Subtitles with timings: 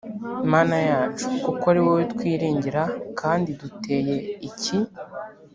[0.51, 2.81] mana yacu kuko ari wowe twiringira
[3.19, 4.15] kandi duteye
[4.49, 4.77] iki